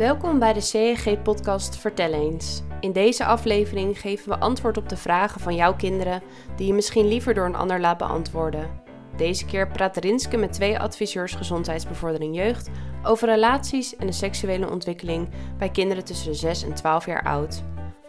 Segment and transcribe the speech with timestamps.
[0.00, 2.62] Welkom bij de CEG-podcast Vertel eens.
[2.80, 6.22] In deze aflevering geven we antwoord op de vragen van jouw kinderen
[6.56, 8.70] die je misschien liever door een ander laat beantwoorden.
[9.16, 12.70] Deze keer praat Rinske met twee adviseurs gezondheidsbevordering jeugd
[13.04, 15.28] over relaties en de seksuele ontwikkeling
[15.58, 17.62] bij kinderen tussen de 6 en 12 jaar oud.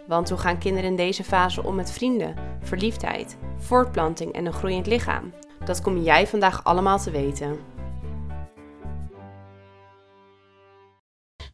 [0.07, 4.87] Want hoe gaan kinderen in deze fase om met vrienden, verliefdheid, voortplanting en een groeiend
[4.87, 5.33] lichaam?
[5.65, 7.59] Dat kom jij vandaag allemaal te weten.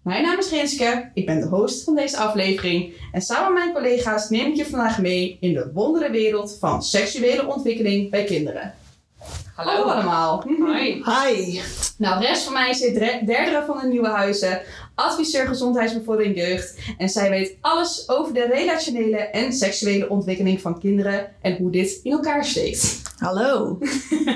[0.08, 3.74] Mijn naam is Rinske, ik ben de host van deze aflevering en samen met mijn
[3.74, 8.74] collega's neem ik je vandaag mee in de wondere wereld van seksuele ontwikkeling bij kinderen.
[9.56, 10.44] Hallo, allemaal.
[10.60, 11.04] Hoi.
[11.04, 11.62] Hi.
[11.98, 14.62] Nou, rest van mij zit de derde van de nieuwe huizen,
[14.96, 16.78] adviseur gezondheidsbevordering jeugd.
[16.98, 22.00] En zij weet alles over de relationele en seksuele ontwikkeling van kinderen en hoe dit
[22.04, 23.02] in elkaar steekt.
[23.18, 23.78] Hallo.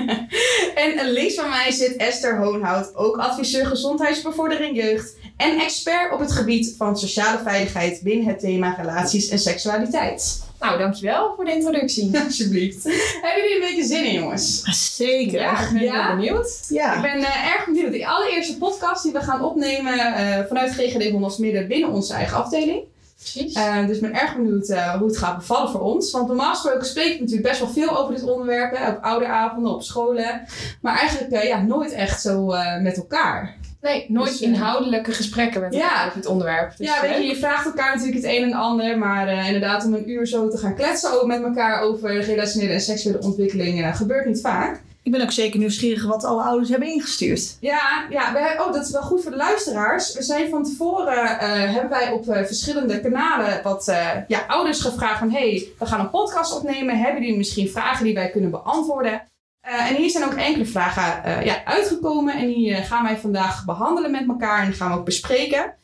[0.74, 6.32] en links van mij zit Esther Hoonhout, ook adviseur gezondheidsbevordering jeugd en expert op het
[6.32, 10.42] gebied van sociale veiligheid binnen het thema relaties en seksualiteit.
[10.60, 12.18] Nou, dankjewel voor de introductie.
[12.24, 12.82] Alsjeblieft.
[13.22, 14.62] Hebben jullie een beetje zin in, jongens?
[14.96, 15.40] Zeker.
[15.40, 16.06] Ja, ik ben ja?
[16.06, 16.66] heel benieuwd.
[16.68, 17.92] Ik ben eh, erg benieuwd.
[17.92, 22.36] De allereerste podcast die we gaan opnemen eh, vanuit GGD Hondels Midden binnen onze eigen
[22.36, 22.90] afdeling.
[23.22, 23.54] Precies.
[23.54, 26.10] Eh, dus ik ben erg benieuwd hoe het gaat bevallen voor ons.
[26.10, 28.76] Want normaal gesproken spreek ik natuurlijk best wel veel over dit onderwerp.
[28.76, 30.46] Hè, op ouderavonden, op scholen.
[30.80, 33.56] Maar eigenlijk eh, ja, nooit echt zo eh, met elkaar.
[33.82, 35.80] Nee, nooit dus, eh, inhoudelijke gesprekken met Ja.
[35.80, 36.76] elkaar over het onderwerp.
[36.76, 37.30] Dus ja, weet je, leuk.
[37.30, 38.98] je vraagt elkaar natuurlijk het een en ander.
[38.98, 42.72] Maar eh, inderdaad, om een uur zo te gaan kletsen ook met elkaar over relationele
[42.72, 44.80] en seksuele ontwikkeling eh, gebeurt niet vaak.
[45.04, 47.56] Ik ben ook zeker nieuwsgierig wat alle ouders hebben ingestuurd.
[47.60, 50.14] Ja, ja we, oh, dat is wel goed voor de luisteraars.
[50.14, 54.80] We zijn van tevoren, eh, hebben wij op eh, verschillende kanalen wat eh, ja, ouders
[54.80, 55.30] gevraagd van...
[55.30, 56.98] hey, we gaan een podcast opnemen.
[56.98, 59.22] Hebben jullie misschien vragen die wij kunnen beantwoorden?
[59.62, 62.34] Eh, en hier zijn ook enkele vragen eh, ja, uitgekomen.
[62.36, 65.74] En die eh, gaan wij vandaag behandelen met elkaar en die gaan we ook bespreken.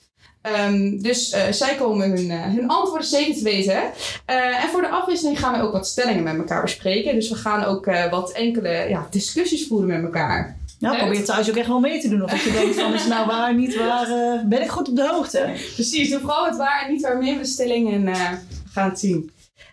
[0.43, 3.83] Ehm, dus zij komen hun, hun antwoorden zeker te weten.
[4.27, 7.15] En voor de afwisseling gaan we ook wat stellingen met elkaar bespreken.
[7.15, 10.57] Dus we gaan ook wat enkele ja, discussies voeren met elkaar.
[10.79, 11.05] Nou, Leuk.
[11.05, 12.23] probeer thuis ook echt wel mee te doen.
[12.23, 14.09] Of dat je denkt van, is nou waar, niet waar,
[14.47, 15.53] ben ik goed op de hoogte?
[15.75, 18.71] Precies, doe vooral het waar en niet waar mee met de stelling en eh, we
[18.73, 19.31] gaan het zien.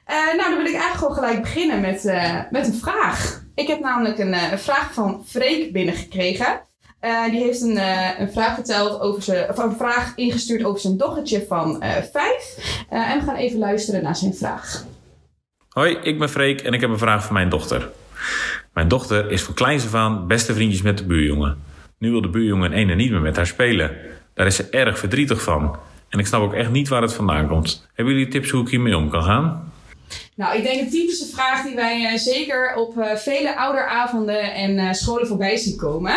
[0.07, 2.03] Nou, dan wil ik eigenlijk gewoon gelijk beginnen met,
[2.51, 3.44] met een vraag.
[3.55, 6.61] Ik heb namelijk een, eh, een vraag van Freek binnengekregen.
[7.05, 10.81] Eh, die heeft een, eh, een vraag verteld over zijn, of een vraag ingestuurd over
[10.81, 12.57] zijn dochtertje van eh, vijf.
[12.89, 14.83] En we gaan even luisteren naar zijn vraag.
[15.69, 17.89] Hoi, ik ben Freek en ik heb een vraag voor mijn dochter.
[18.73, 21.63] Mijn dochter is van kleins af aan beste vriendjes met de buurjongen.
[21.97, 23.91] Nu wil de buurjongen ene niet meer met haar spelen.
[24.33, 25.77] Daar is ze erg verdrietig van.
[26.09, 27.89] En ik snap ook echt niet waar het vandaan komt.
[27.93, 29.73] Hebben jullie tips hoe ik hiermee om kan gaan?
[30.35, 34.77] Nou, ik denk een typische vraag die wij eh, zeker op eh, vele ouderavonden en
[34.77, 36.13] eh, scholen voorbij zien komen.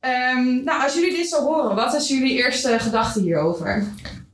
[0.00, 3.86] Ehm, nou, als jullie dit zo horen, wat is jullie eerste gedachte hierover?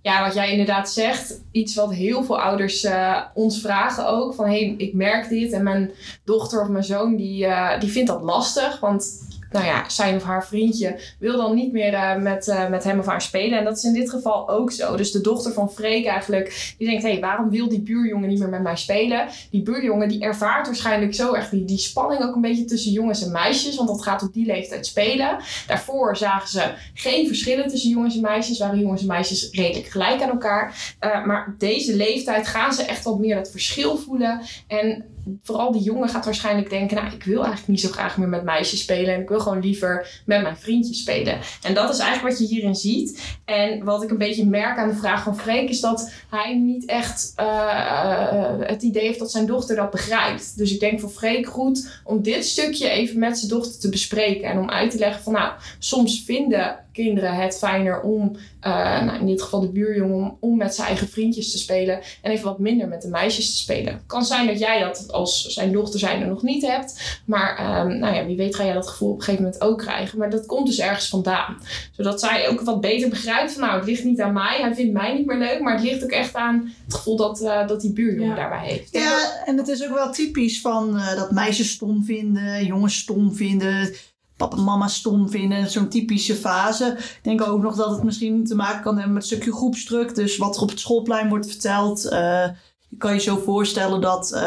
[0.02, 2.86] Ja, wat jij inderdaad zegt, iets wat heel veel ouders
[3.34, 4.34] ons vragen ook.
[4.34, 5.90] Van, hé, hey, ik merk dit en mijn
[6.24, 7.46] dochter of mijn zoon, die,
[7.78, 8.80] die vindt dat lastig.
[8.80, 12.84] Want, nou ja, zijn of haar vriendje wil dan niet meer eh, met, eh, met
[12.84, 13.58] hem of haar spelen.
[13.58, 14.96] En dat is in dit geval ook zo.
[14.96, 18.38] Dus de dochter van Freek eigenlijk, die denkt, hé, hey, waarom wil die buurjongen niet
[18.38, 19.28] meer met mij spelen?
[19.50, 23.24] Die buurjongen, die ervaart waarschijnlijk zo erg die, die spanning ook een beetje tussen jongens
[23.24, 23.76] en meisjes.
[23.76, 25.36] Want dat gaat op die leeftijd spelen.
[25.66, 28.58] Daarvoor zagen ze geen verschillen tussen jongens en meisjes.
[28.58, 30.94] Waren jongens en meisjes redelijk gelijk aan elkaar.
[31.00, 34.40] Uh, maar deze leeftijd gaan ze echt wat meer dat verschil voelen.
[34.66, 35.04] En
[35.42, 36.96] vooral die jongen gaat waarschijnlijk denken...
[36.96, 39.14] nou, ik wil eigenlijk niet zo graag meer met meisjes spelen...
[39.14, 41.38] en ik wil gewoon liever met mijn vriendjes spelen.
[41.62, 43.38] En dat is eigenlijk wat je hierin ziet.
[43.44, 45.68] En wat ik een beetje merk aan de vraag van Freek...
[45.68, 50.58] is dat hij niet echt uh, het idee heeft dat zijn dochter dat begrijpt.
[50.58, 54.48] Dus ik denk voor Freek goed om dit stukje even met zijn dochter te bespreken...
[54.48, 59.18] en om uit te leggen van, nou, soms vinden kinderen het fijner om, uh, nou
[59.18, 62.44] in dit geval de buurjongen, om, om met zijn eigen vriendjes te spelen en even
[62.44, 63.92] wat minder met de meisjes te spelen.
[63.92, 67.80] Het kan zijn dat jij dat als zijn dochter zijn er nog niet hebt, maar
[67.86, 70.18] um, nou ja, wie weet ga jij dat gevoel op een gegeven moment ook krijgen.
[70.18, 71.56] Maar dat komt dus ergens vandaan.
[71.92, 74.92] Zodat zij ook wat beter begrijpt van nou, het ligt niet aan mij, hij vindt
[74.92, 77.80] mij niet meer leuk, maar het ligt ook echt aan het gevoel dat, uh, dat
[77.80, 78.34] die buurjongen ja.
[78.34, 78.92] daarbij heeft.
[78.92, 83.34] Ja, en het is ook wel typisch van uh, dat meisjes stom vinden, jongens stom
[83.34, 83.94] vinden
[84.40, 85.70] papa en mama stom vinden.
[85.70, 86.94] Zo'n typische fase.
[86.98, 90.14] Ik denk ook nog dat het misschien te maken kan hebben met een stukje groepsdruk.
[90.14, 92.04] Dus wat er op het schoolplein wordt verteld.
[92.04, 92.46] Uh,
[92.88, 94.40] je kan je zo voorstellen dat uh,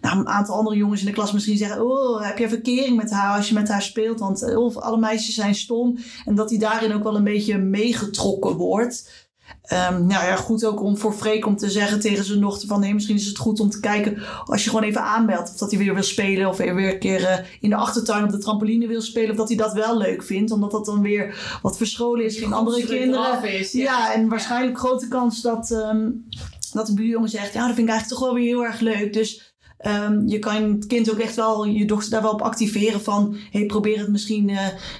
[0.00, 1.84] nou, een aantal andere jongens in de klas misschien zeggen...
[1.84, 4.20] Oh, heb je verkering met haar als je met haar speelt?
[4.20, 5.98] Want uh, alle meisjes zijn stom.
[6.24, 9.25] En dat hij daarin ook wel een beetje meegetrokken wordt.
[9.66, 12.84] Ehm, nou ja, goed ook om voor Freek om te zeggen tegen zijn dochter van...
[12.84, 15.50] hé, misschien is het goed om te kijken als je gewoon even aanbelt...
[15.50, 18.30] of dat hij weer wil spelen of weer een keer uh, in de achtertuin op
[18.30, 19.30] de trampoline wil spelen...
[19.30, 22.52] of dat hij dat wel leuk vindt, omdat dat dan weer wat verscholen is geen
[22.52, 23.58] andere kinderen.
[23.58, 23.82] Is, ja.
[23.82, 24.14] ja.
[24.14, 26.28] en waarschijnlijk grote kans dat, um,
[26.72, 27.52] dat de buurjongen zegt...
[27.52, 29.55] ja, dat vind ik eigenlijk toch wel weer heel erg leuk, dus...
[29.86, 33.36] Um, je kan het kind ook echt wel, je dochter daar wel op activeren van,
[33.50, 34.58] hey, probeer het misschien uh,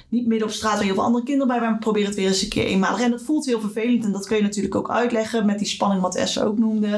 [0.09, 2.41] niet midden op straat waar heel veel andere kinderen bij, maar probeer het weer eens
[2.41, 3.01] een keer eenmalig.
[3.01, 6.01] En dat voelt heel vervelend en dat kun je natuurlijk ook uitleggen met die spanning
[6.01, 6.87] wat Esther ook noemde.
[6.87, 6.97] Ja.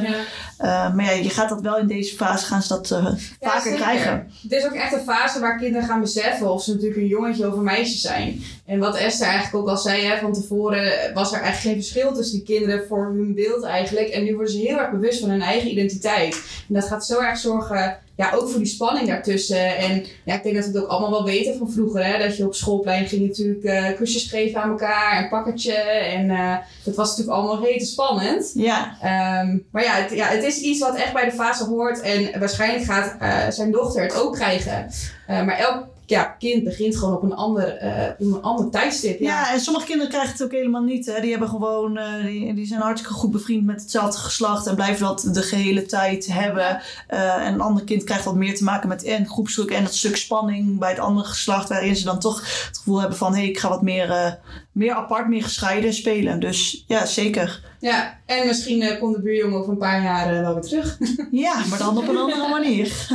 [0.90, 3.16] Uh, maar ja, je gaat dat wel in deze fase gaan ze dat uh, ja,
[3.40, 3.80] vaker zeker.
[3.80, 4.32] krijgen.
[4.42, 7.48] Het is ook echt een fase waar kinderen gaan beseffen of ze natuurlijk een jongetje
[7.48, 8.44] of een meisje zijn.
[8.66, 12.14] En wat Esther eigenlijk ook al zei hè, van tevoren, was er eigenlijk geen verschil
[12.14, 14.08] tussen die kinderen voor hun beeld eigenlijk.
[14.08, 16.42] En nu worden ze heel erg bewust van hun eigen identiteit.
[16.68, 17.76] En dat gaat zo erg zorgen
[18.20, 19.78] ja, ook voor die spanning daartussen.
[19.78, 22.06] En ja, ik denk dat we het ook allemaal wel weten van vroeger.
[22.06, 22.18] Hè?
[22.18, 25.24] Dat je op schoolplein ging natuurlijk uh, kusjes geven aan elkaar.
[25.24, 25.74] Een pakketje.
[25.74, 28.52] En uh, dat was natuurlijk allemaal rete spannend.
[28.56, 28.98] Ja.
[29.42, 32.02] Um, maar ja het, ja, het is iets wat echt bij de fase hoort.
[32.02, 34.90] En waarschijnlijk gaat uh, zijn dochter het ook krijgen.
[35.28, 39.20] maar elk ja, kind begint gewoon op een ander, uh, een ander tijdstip.
[39.20, 39.54] Ja.
[39.54, 41.06] en sommige kinderen krijgen het ook helemaal niet.
[41.06, 41.22] Hè.
[41.22, 45.06] Die, hebben gewoon, uh, die, die zijn hartstikke goed bevriend met hetzelfde geslacht en blijven
[45.06, 46.82] dat de gehele tijd hebben.
[47.10, 49.94] Uh, en een ander kind krijgt wat meer te maken met en groepsdruk en dat
[49.94, 53.40] stuk spanning bij het andere geslacht, waarin ze dan toch het gevoel hebben van hé,
[53.40, 54.40] hey, ik ga wat meer,
[54.80, 56.40] meer apart, meer gescheiden spelen.
[56.40, 57.62] Dus ja, zeker.
[57.80, 60.98] Ja, en misschien uh, komt de buurjongen over een paar jaar uh, wel weer terug.
[61.32, 63.08] ja, maar dan op een andere manier.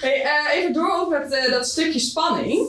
[0.00, 2.66] hey, uh, even door op met dat stukje spanning.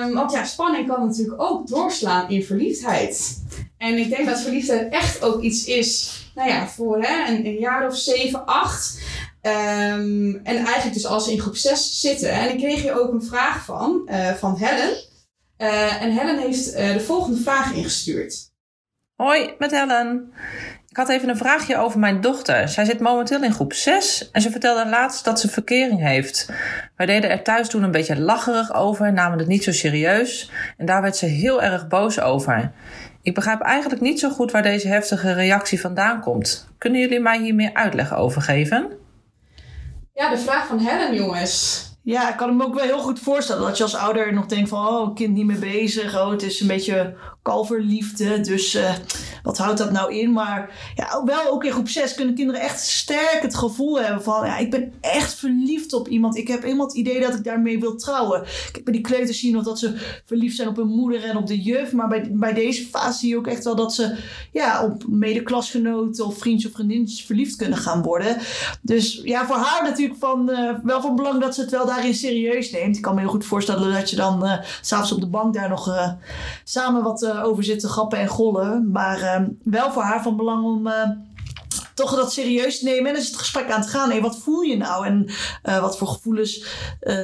[0.00, 3.42] Um, want ja, spanning kan natuurlijk ook doorslaan in verliefdheid.
[3.78, 7.58] En ik denk dat verliefdheid echt ook iets is, nou ja, voor hè, een, een
[7.58, 8.98] jaar of zeven, acht.
[9.42, 12.30] Um, en eigenlijk dus als ze in groep 6 zitten.
[12.30, 14.08] En ik kreeg hier ook een vraag van,
[14.38, 15.12] van Helen.
[15.56, 18.52] En Helen heeft de volgende vraag ingestuurd.
[19.16, 20.32] Hoi, met Helen.
[20.88, 22.68] Ik had even een vraagje over mijn dochter.
[22.68, 26.48] Zij zit momenteel in groep 6 en ze vertelde laatst dat ze verkering heeft.
[26.96, 30.86] Wij deden er thuis toen een beetje lacherig over, namen het niet zo serieus en
[30.86, 32.72] daar werd ze heel erg boos over.
[33.22, 36.68] Ik begrijp eigenlijk niet zo goed waar deze heftige reactie vandaan komt.
[36.78, 38.90] Kunnen jullie mij hier meer uitleg over geven?
[40.12, 41.84] Ja, de vraag van Helen, jongens.
[42.04, 44.68] Ja, ik kan me ook wel heel goed voorstellen dat je als ouder nog denkt
[44.68, 48.40] van, oh, kind niet meer bezig, oh, het is een beetje kalverliefde.
[48.40, 48.94] Dus uh,
[49.42, 50.32] wat houdt dat nou in?
[50.32, 54.46] Maar ja, wel ook in groep 6 kunnen kinderen echt sterk het gevoel hebben van...
[54.46, 56.36] Ja, ik ben echt verliefd op iemand.
[56.36, 58.42] Ik heb helemaal het idee dat ik daarmee wil trouwen.
[58.72, 61.46] Heb bij die kleuters zien nog dat ze verliefd zijn op hun moeder en op
[61.46, 61.92] de juf.
[61.92, 64.16] Maar bij, bij deze fase zie je ook echt wel dat ze
[64.52, 68.36] ja, op medeklasgenoten of vriendjes of vriendinnetjes verliefd kunnen gaan worden.
[68.80, 72.14] Dus ja, voor haar natuurlijk van, uh, wel van belang dat ze het wel daarin
[72.14, 72.96] serieus neemt.
[72.96, 75.68] Ik kan me heel goed voorstellen dat je dan uh, s'avonds op de bank daar
[75.68, 76.14] nog
[76.64, 78.90] samen wat over zitten grappen en gollen.
[78.90, 81.10] Maar uh, wel voor haar van belang om uh,
[81.94, 83.10] toch dat serieus te nemen.
[83.10, 84.10] En is het gesprek aan te gaan.
[84.10, 85.06] Hey, wat voel je nou?
[85.06, 85.26] En
[85.64, 86.64] uh, wat voor gevoelens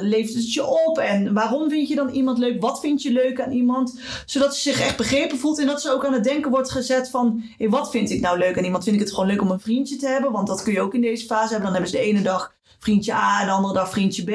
[0.01, 0.97] levert het je op?
[0.97, 2.61] En waarom vind je dan iemand leuk?
[2.61, 3.99] Wat vind je leuk aan iemand?
[4.25, 5.59] Zodat ze zich echt begrepen voelt.
[5.59, 7.43] En dat ze ook aan het denken wordt gezet van...
[7.57, 8.83] Hey, wat vind ik nou leuk aan iemand?
[8.83, 10.31] Vind ik het gewoon leuk om een vriendje te hebben?
[10.31, 11.63] Want dat kun je ook in deze fase hebben.
[11.63, 14.29] Dan hebben ze de ene dag vriendje A en de andere dag vriendje B.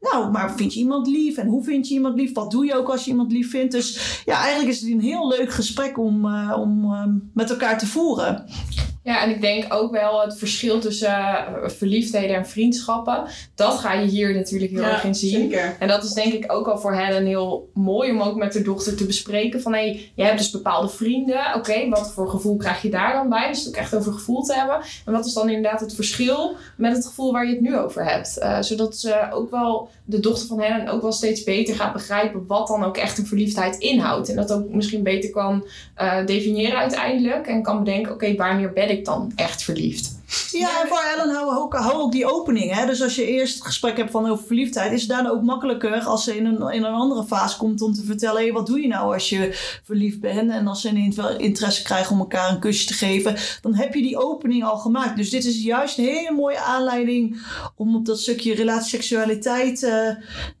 [0.00, 1.36] Nou, maar vind je iemand lief?
[1.36, 2.34] En hoe vind je iemand lief?
[2.34, 3.72] Wat doe je ook als je iemand lief vindt?
[3.72, 7.04] Dus ja, eigenlijk is het een heel leuk gesprek om, uh, om uh,
[7.34, 8.44] met elkaar te voeren.
[9.02, 13.24] Ja, en ik denk ook wel het verschil tussen uh, verliefdheden en vriendschappen.
[13.54, 15.50] Dat ga je hier natuurlijk heel ja, erg in zien.
[15.50, 15.76] Zeker.
[15.78, 18.62] En dat is denk ik ook al voor Helen heel mooi om ook met haar
[18.62, 19.62] dochter te bespreken.
[19.62, 21.46] Van hé, hey, je hebt dus bepaalde vrienden.
[21.46, 23.48] Oké, okay, wat voor gevoel krijg je daar dan bij?
[23.48, 24.80] Dus het ook echt over gevoel te hebben.
[25.04, 28.04] En wat is dan inderdaad het verschil met het gevoel waar je het nu over
[28.04, 28.38] hebt?
[28.38, 32.46] Uh, zodat ze ook wel, de dochter van Helen ook wel steeds beter gaat begrijpen
[32.46, 34.28] wat dan ook echt een verliefdheid inhoudt.
[34.28, 35.64] En dat ook misschien beter kan
[36.00, 37.46] uh, definiëren uiteindelijk.
[37.46, 40.12] En kan bedenken, oké, okay, wanneer ben ik dan echt verliefd?
[40.52, 42.74] Ja, en voor Ellen hou hou ook die opening.
[42.74, 42.86] Hè?
[42.86, 46.00] Dus als je eerst het gesprek hebt van over verliefdheid, is het daarna ook makkelijker
[46.00, 48.80] als ze in een, in een andere fase komt om te vertellen: hey, wat doe
[48.80, 49.48] je nou als je
[49.84, 50.50] verliefd bent?
[50.50, 53.94] En als ze ineens wel interesse krijgen om elkaar een kusje te geven, dan heb
[53.94, 55.16] je die opening al gemaakt.
[55.16, 57.42] Dus dit is juist een hele mooie aanleiding
[57.76, 59.90] om op dat stukje relatie-seksualiteit uh,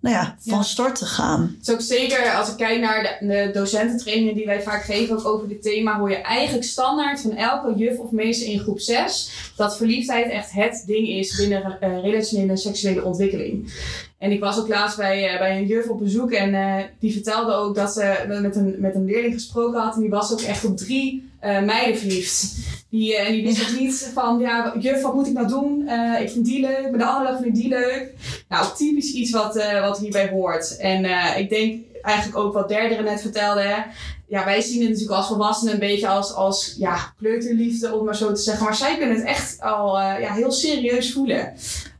[0.00, 0.62] nou ja, van ja.
[0.62, 1.56] start te gaan.
[1.58, 5.18] Het is ook zeker, als ik kijk naar de, de docententrainingen die wij vaak geven,
[5.18, 8.80] ook over dit thema, hoor je eigenlijk standaard van elke juf of meester in groep
[8.80, 13.72] 6 dat verliefdheid echt het ding is binnen uh, relationele en seksuele ontwikkeling.
[14.18, 17.12] En ik was ook laatst bij, uh, bij een juf op bezoek en uh, die
[17.12, 20.40] vertelde ook dat ze met een, met een leerling gesproken had en die was ook
[20.40, 22.56] echt op drie meiden verliefd.
[22.90, 25.88] Die, en die wist ook niet van, ja, juf, wat moet ik nou doen?
[26.20, 28.12] ik vind die leuk, maar de andere vind die leuk.
[28.48, 30.76] Nou, typisch iets wat, wat hierbij hoort.
[30.76, 31.04] En
[31.38, 33.60] ik denk eigenlijk ook wat derde net vertelde.
[33.60, 33.82] Hè?
[34.26, 38.16] Ja, wij zien het natuurlijk als volwassenen een beetje als, als ja, kleuterliefde, om maar
[38.16, 38.64] zo te zeggen.
[38.64, 41.52] Maar zij kunnen het echt al eh, ja, heel serieus voelen.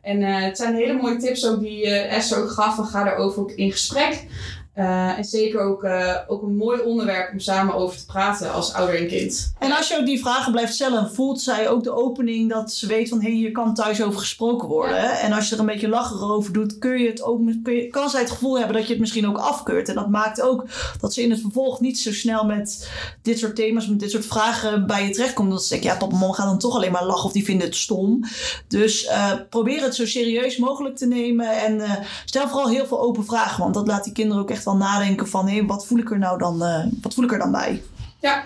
[0.02, 2.76] En eh, het zijn hele mooie tips ook die eh, Esther ook gaf.
[2.76, 4.26] We gaan daarover ook in gesprek.
[4.81, 8.73] Uh, en zeker ook, uh, ook een mooi onderwerp om samen over te praten als
[8.73, 9.53] ouder en kind.
[9.59, 12.87] En als je ook die vragen blijft stellen, voelt zij ook de opening dat ze
[12.87, 14.97] weet van hé, hey, hier kan thuis over gesproken worden.
[14.97, 15.19] Ja.
[15.19, 17.87] En als je er een beetje lacherig over doet, kun je het ook, kun je,
[17.87, 19.89] kan zij het gevoel hebben dat je het misschien ook afkeurt.
[19.89, 20.65] En dat maakt ook
[21.01, 22.91] dat ze in het vervolg niet zo snel met
[23.23, 25.51] dit soort thema's, met dit soort vragen bij je terechtkomt.
[25.51, 27.45] Dat ze denkt, ja, papa en mama gaan dan toch alleen maar lachen of die
[27.45, 28.25] vinden het stom.
[28.69, 31.83] Dus uh, probeer het zo serieus mogelijk te nemen en
[32.25, 35.29] stel vooral heel veel open vragen, want dat laat die kinderen ook echt wel nadenken
[35.29, 37.83] van hé, wat voel ik er nou dan, uh, wat voel ik er dan bij?
[38.21, 38.45] Ja,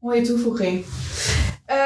[0.00, 0.84] mooie toevoeging.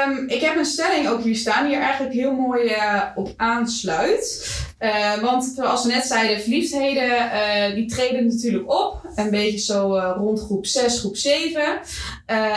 [0.07, 3.33] Um, ik heb een stelling ook hier staan die er eigenlijk heel mooi uh, op
[3.37, 4.51] aansluit.
[4.79, 9.09] Uh, want zoals we net zeiden, verliefdheden die treden natuurlijk op.
[9.15, 11.79] Een beetje zo rond groep 6, groep 7.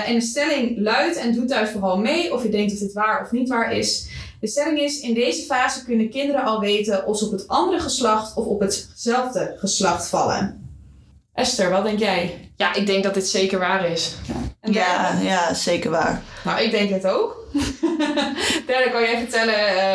[0.07, 3.23] en de stelling luidt en doet thuis vooral mee of je denkt dat dit waar
[3.23, 4.09] of niet waar is.
[4.41, 7.81] De stelling is, in deze fase kunnen kinderen al weten of ze op het andere
[7.81, 10.68] geslacht of op hetzelfde geslacht vallen.
[11.39, 12.51] Esther, wat denk jij?
[12.57, 14.15] Ja, ik denk dat dit zeker waar is.
[14.61, 16.23] En Ja, ja, zeker waar.
[16.45, 17.37] Nou, ik denk het ook.
[18.67, 19.55] Derde, kan jij vertellen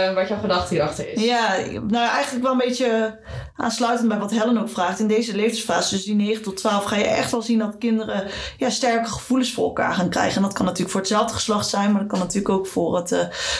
[0.09, 1.23] uh, wat jouw gedachte hierachter is?
[1.23, 1.55] Ja,
[1.87, 3.19] nou eigenlijk wel een beetje
[3.55, 4.99] aansluitend bij wat Helen ook vraagt.
[4.99, 8.27] In deze levensfase, dus die 9 tot 12, ga je echt wel zien dat kinderen
[8.57, 10.35] ja, sterke gevoelens voor elkaar gaan krijgen.
[10.35, 13.11] En dat kan natuurlijk voor hetzelfde geslacht zijn, maar dat kan natuurlijk ook voor het,
[13.11, 13.19] uh,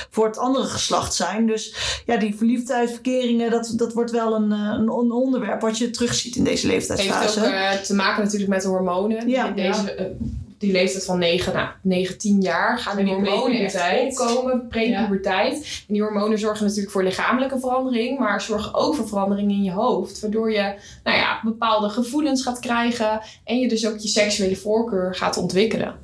[0.09, 1.47] voor het andere geslacht zijn.
[1.47, 6.35] Dus ja, die verliefdheid, verkeringen, dat, dat wordt wel een, een onderwerp wat je terugziet
[6.35, 7.39] in deze leeftijdsfase.
[7.39, 9.29] Heeft ook uh, te maken natuurlijk met de hormonen.
[9.29, 9.47] Ja.
[9.47, 10.27] In deze, uh,
[10.63, 14.20] die leeftijd van 9, nou, 9 10 jaar gaan de die hormonen echt prepuberteit.
[14.20, 15.84] opkomen, prepuberteit.
[15.88, 19.72] En die hormonen zorgen natuurlijk voor lichamelijke verandering, maar zorgen ook voor verandering in je
[19.72, 20.20] hoofd.
[20.20, 25.15] Waardoor je nou ja, bepaalde gevoelens gaat krijgen en je dus ook je seksuele voorkeur
[25.15, 25.96] gaat ontwikkelen.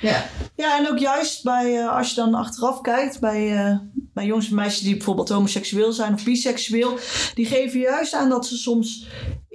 [0.00, 0.24] Ja.
[0.56, 3.78] Ja, en ook juist bij, uh, als je dan achteraf kijkt, bij, uh,
[4.14, 6.98] bij jongens en meisjes die bijvoorbeeld homoseksueel zijn of biseksueel,
[7.34, 9.06] die geven juist aan dat ze soms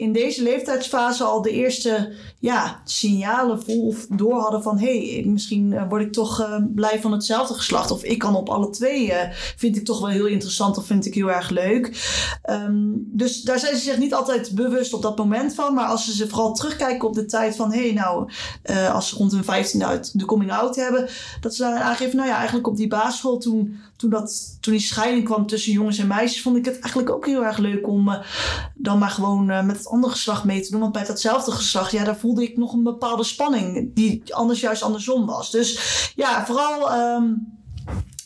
[0.01, 5.23] in deze leeftijdsfase al de eerste ja, signalen vol of door hadden van hé, hey,
[5.25, 7.91] misschien uh, word ik toch uh, blij van hetzelfde geslacht.
[7.91, 9.13] Of ik kan op alle twee,
[9.55, 12.09] vind ik toch wel heel interessant of vind ik heel erg leuk.
[12.49, 15.73] Um, dus daar zijn ze zich niet altijd bewust op dat moment van.
[15.73, 18.31] Maar als ze ze vooral terugkijken op de tijd van hé, hey, nou,
[18.91, 20.90] als ze rond hun 15 uit de coming out hebben,
[21.41, 24.81] dat ze daar aangeven, nou ja, eigenlijk op die basisschool toen, toen, dat, toen die
[24.81, 28.21] scheiding kwam tussen jongens en meisjes, vond ik het eigenlijk ook heel erg leuk om
[28.73, 30.79] dan maar gewoon met het andere geslacht mee te doen.
[30.79, 34.83] Want bij datzelfde geslacht, ja, daar voelde ik nog een bepaalde spanning die anders juist
[34.83, 35.51] andersom was.
[35.51, 35.79] Dus
[36.15, 37.59] ja, vooral um,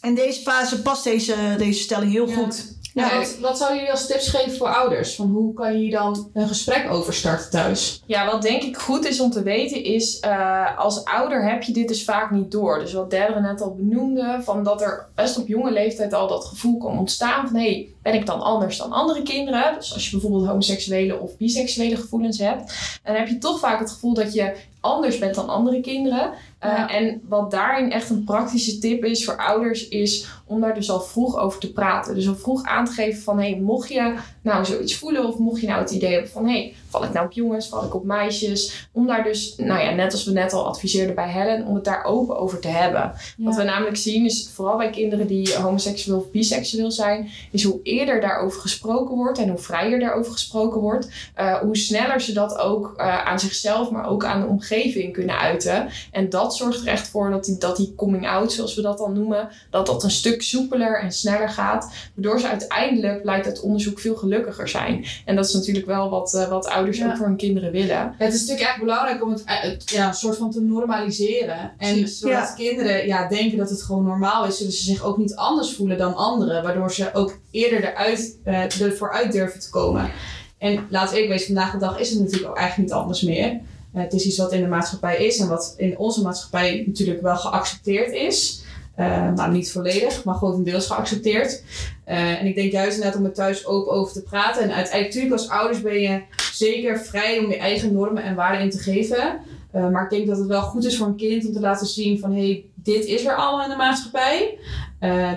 [0.02, 2.36] in deze fase past deze, deze stelling heel Ja.
[2.36, 2.75] goed.
[2.96, 5.16] Ja, wat, wat zouden jullie als tips geven voor ouders?
[5.16, 8.02] Van hoe kan je hier dan een gesprek over starten thuis?
[8.06, 11.74] Ja, wat denk ik goed is om te weten is, uh, als ouder heb je
[11.74, 12.80] dit dus vaak niet door.
[12.80, 16.46] Dus wat Derdere net al benoemde, van dat er best op jonge leeftijd al dat
[16.46, 19.76] gevoel kan ontstaan van hé, hey, ben ik dan anders dan andere kinderen?
[19.78, 22.74] Dus als je bijvoorbeeld homoseksuele of biseksuele gevoelens hebt,
[23.04, 26.32] dan heb je toch vaak het gevoel dat je anders bent dan andere kinderen.
[26.66, 26.90] Uh, Ja.
[26.90, 31.02] En wat daarin echt een praktische tip is voor ouders, is om daar dus al
[31.02, 32.16] vroeg over te praten.
[32.16, 35.38] Dus al vroeg aan te geven van, hé, hey, mocht je nou zoiets voelen of
[35.38, 37.86] mocht je nou het idee hebben van, hé, hey, val ik nou op jongens, val
[37.86, 38.88] ik op meisjes?
[38.92, 41.84] Om daar dus, nou ja, net als we net al adviseerden bij Helen, om het
[41.84, 43.14] daar open over te hebben.
[43.38, 47.80] Wat we namelijk zien is, vooral bij kinderen die homoseksueel of biseksueel zijn, is hoe
[47.84, 51.08] eerder daarover gesproken wordt en hoe vrijer daarover gesproken wordt,
[51.40, 55.40] uh, hoe sneller ze dat ook uh, aan zichzelf, maar ook aan de omgeving kunnen
[55.40, 55.90] uiten.
[56.12, 58.98] En dat zorgt er echt voor dat die, dat die coming out, zoals we dat
[58.98, 61.94] dan noemen, dat dat een stuk soepeler en sneller gaat.
[62.16, 65.06] Waardoor ze uiteindelijk, blijkt uit onderzoek, veel gelukkiger zijn.
[65.26, 67.12] En dat is natuurlijk wel wat, uh, wat ouders Ja.
[67.12, 68.16] ook voor hun kinderen willen.
[68.18, 71.72] Het is natuurlijk echt belangrijk om het, eh, het ja, een soort van te normaliseren.
[71.78, 72.54] En zodat ja.
[72.56, 75.98] kinderen ja, denken dat het gewoon normaal is, zullen ze zich ook niet anders voelen
[75.98, 76.64] dan anderen.
[76.64, 80.12] Waardoor ze ook eerder eruit, eh, ervoor uit durven te komen.
[80.58, 83.46] En laat ik wezen, vandaag de dag is het natuurlijk ook eigenlijk niet anders meer.
[83.94, 87.22] Eh, het is iets wat in de maatschappij is en wat in onze maatschappij natuurlijk
[87.22, 88.64] wel geaccepteerd is.
[89.00, 91.64] Uh, nou, niet volledig, maar grotendeels geaccepteerd.
[92.08, 94.64] Uh, en ik denk juist net om er thuis open over te praten.
[94.64, 96.22] En uiteindelijk, natuurlijk als ouders ben je
[96.52, 99.40] zeker vrij om je eigen normen en waarden in te geven.
[99.76, 101.88] Uh, maar ik denk dat het wel goed is voor een kind om te laten
[101.88, 102.34] zien van...
[102.34, 104.58] hey, dit is er allemaal in de maatschappij.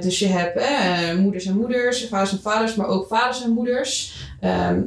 [0.00, 0.60] Dus je hebt
[1.18, 4.14] moeders en moeders, vaders en vaders, maar ook vaders en moeders.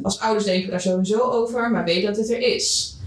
[0.04, 2.98] Als ouders denken we daar sowieso over, maar weet dat het er is.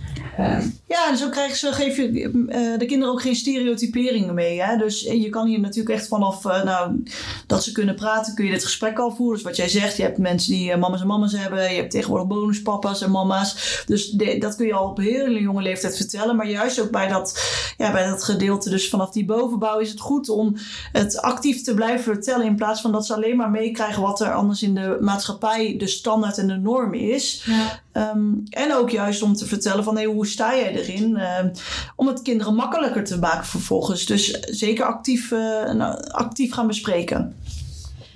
[0.95, 2.07] Ja, en zo krijgen ze, geef je
[2.49, 4.63] eh, de kinderen ook geen stereotyperingen mee.
[4.63, 4.77] Hè?
[4.77, 7.03] Dus je kan hier natuurlijk echt vanaf eh, nou,
[7.47, 9.35] dat ze kunnen praten, kun je dit gesprek al voeren.
[9.35, 11.71] Dus wat jij zegt, je hebt mensen die eh, mama's en mama's hebben.
[11.71, 13.83] Je hebt tegenwoordig bonuspapa's en mama's.
[13.87, 16.37] Dus de- dat kun je al op een hele jonge leeftijd vertellen.
[16.37, 17.43] Maar juist ook bij dat,
[17.79, 20.57] ja, bij dat gedeelte, dus vanaf die bovenbouw, is het goed om
[20.93, 22.47] het actief te blijven vertellen.
[22.47, 25.87] In plaats van dat ze alleen maar meekrijgen wat er anders in de maatschappij de
[25.87, 27.43] standaard en de norm is.
[27.47, 27.83] Ja.
[27.93, 31.51] Ehm, en ook juist om te vertellen van hey, hoe sta jij Ehm,
[31.97, 34.07] om het kinderen makkelijker te maken vervolgens.
[34.07, 37.37] Dus zeker actief, eh, nou, actief gaan bespreken.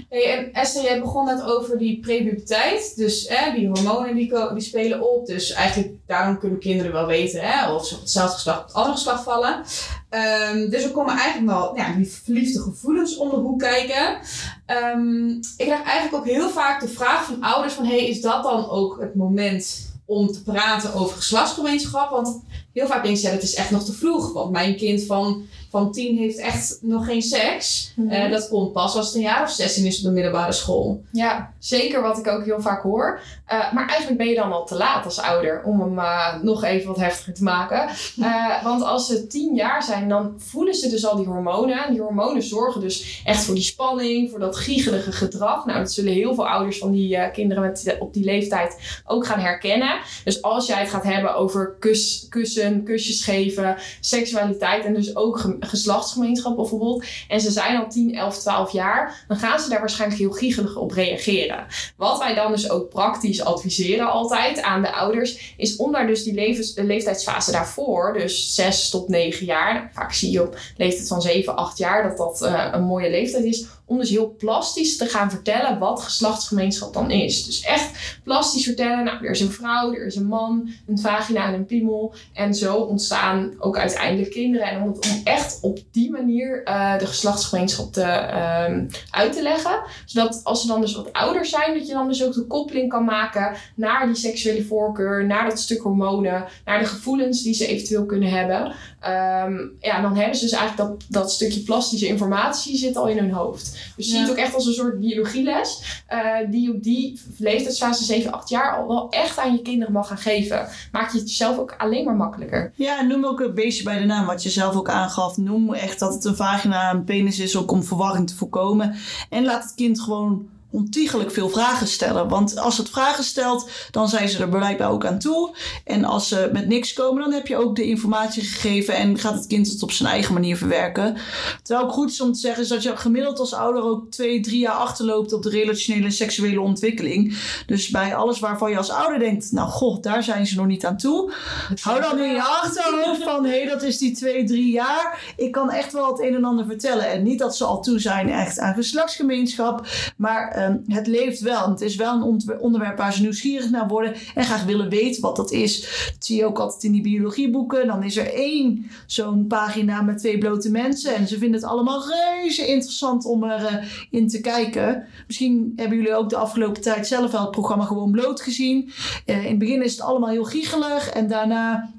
[0.08, 2.96] En Esther, jij begon net over die prepuberteit.
[2.96, 5.26] Dus die hormonen die, die spelen op.
[5.26, 8.74] Dus eigenlijk daarom kunnen kinderen wel weten hè, of ze op hetzelfde geslacht of het
[8.74, 9.62] andere geslacht vallen.
[10.08, 14.18] Ehm, dus er komen eigenlijk wel ja, die verliefde gevoelens om de hoek kijken.
[14.66, 17.84] Ehm, ik krijg eigenlijk ook heel vaak de vraag van ouders van...
[17.84, 22.10] Hey, is dat dan ook het moment om te praten over geslachtsgemeenschap?
[22.10, 22.40] Want
[22.72, 24.32] heel vaak denk je, ja, dat is echt nog te vroeg.
[24.32, 27.92] Want mijn kind van, van tien heeft echt nog geen seks.
[28.08, 31.02] Eh, dat komt pas als het een jaar of 16 is op de middelbare school.
[31.12, 33.20] Ja, zeker wat ik ook heel vaak hoor.
[33.46, 36.64] Eh, maar eigenlijk ben je dan al te laat als ouder om hem eh, nog
[36.64, 37.88] even wat heftiger te maken.
[38.62, 41.84] Want als ze tien jaar zijn, dan voelen ze dus al die hormonen.
[41.84, 45.66] En die hormonen zorgen dus echt voor die spanning, voor dat giechelige gedrag.
[45.66, 49.40] Nou, dat zullen heel veel ouders van die kinderen met, op die leeftijd ook gaan
[49.40, 49.98] herkennen.
[50.24, 55.57] Dus als jij het gaat hebben over kus, kussen, kusjes geven, seksualiteit en dus ook
[55.60, 57.04] geslachtsgemeenschap bijvoorbeeld.
[57.28, 60.76] En ze zijn al 10, 11, 12 jaar, dan gaan ze daar waarschijnlijk heel giechelig
[60.76, 61.66] op reageren.
[61.96, 66.22] Wat wij dan dus ook praktisch adviseren altijd aan de ouders, is om daar dus
[66.22, 71.08] die levens, de leeftijdsfase daarvoor, dus 6 tot 9 jaar, vaak zie je op leeftijd
[71.08, 74.96] van 7, 8 jaar dat dat eh, een mooie leeftijd is, om dus heel plastisch
[74.96, 77.44] te gaan vertellen wat geslachtsgemeenschap dan is.
[77.44, 81.46] Dus echt plastisch vertellen, nou, er is een vrouw, er is een man, een vagina
[81.46, 82.14] en een piemel.
[82.32, 84.66] En zo ontstaan ook uiteindelijk kinderen.
[84.66, 89.80] En om, echt op die manier eh, de geslachtsgemeenschap te, ehm, uit te leggen.
[90.04, 92.88] Zodat als ze dan dus wat ouder zijn, dat je dan dus ook de koppeling
[92.88, 97.66] kan maken naar die seksuele voorkeur, naar dat stuk hormonen, naar de gevoelens die ze
[97.66, 98.72] eventueel kunnen hebben.
[99.00, 103.18] Ehm, ja, dan hebben ze dus eigenlijk dat, dat stukje plastische informatie zit al in
[103.18, 103.77] hun hoofd.
[103.96, 104.20] Dus zie Ja.
[104.22, 106.02] het ook echt als een soort biologieles.
[106.06, 106.20] eh,
[106.50, 110.18] die op die leeftijdsfase 7, 8 jaar al wel echt aan je kinderen mag gaan
[110.18, 110.68] geven.
[110.92, 112.72] Maak je het jezelf ook alleen maar makkelijker.
[112.74, 115.36] Ja, noem ook een beestje bij de naam, wat je zelf ook aangaf.
[115.36, 118.94] Noem echt dat het een vagina, een penis is, ook om verwarring te voorkomen.
[119.30, 122.28] En laat het kind gewoon ontiegelijk veel vragen stellen.
[122.28, 125.56] Want als het vragen stelt, dan zijn ze er blijkbaar ook aan toe.
[125.84, 129.34] En als ze met niks komen, dan heb je ook de informatie gegeven en gaat
[129.34, 131.16] het kind het op zijn eigen manier verwerken.
[131.62, 134.40] Terwijl ook goed is om te zeggen, is dat je gemiddeld als ouder ook twee,
[134.40, 137.38] drie jaar achterloopt op de relationele en seksuele ontwikkeling.
[137.66, 140.86] Dus bij alles waarvan je als ouder denkt, nou goh, daar zijn ze nog niet
[140.86, 141.32] aan toe.
[141.80, 145.32] Hou dan in je achterhoofd van, hé, dat is die twee, drie jaar.
[145.36, 147.10] Ik kan echt wel het een en ander vertellen.
[147.10, 149.86] En niet dat ze al toe zijn echt aan geslachtsgemeenschap.
[150.16, 151.70] Maar ehm, het leeft wel.
[151.70, 154.14] Het is wel een onderwerp waar ze nieuwsgierig naar worden.
[154.34, 155.80] En graag willen weten wat dat is.
[156.14, 157.86] Dat zie je ook altijd in die biologieboeken.
[157.86, 161.14] Dan is er één zo'n pagina met twee blote mensen.
[161.14, 165.06] En ze vinden het allemaal reuze interessant om erin in te kijken.
[165.26, 168.90] Misschien hebben jullie ook de afgelopen tijd zelf wel het programma Gewoon Bloot gezien.
[169.24, 171.08] Eh, in het begin is het allemaal heel giechelig.
[171.08, 171.90] En daarna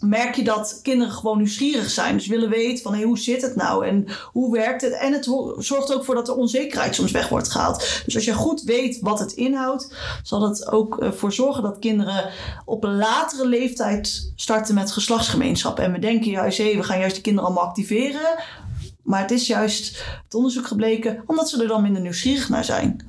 [0.00, 2.16] merk je dat kinderen gewoon nieuwsgierig zijn.
[2.16, 4.92] Dus willen weten van hey, hoe zit het nou en hoe werkt het.
[4.92, 5.24] En het
[5.58, 8.02] zorgt ook voor dat de onzekerheid soms weg wordt gehaald.
[8.04, 11.78] Dus als je goed weet wat het inhoudt, zal het ook eh, voor zorgen dat
[11.78, 12.30] kinderen
[12.64, 15.78] op een latere leeftijd starten met geslachtsgemeenschap.
[15.78, 18.38] En we denken juist, hé, we gaan juist de kinderen allemaal activeren.
[19.02, 23.08] Maar het is juist het onderzoek gebleken, omdat ze er dan minder nieuwsgierig naar zijn.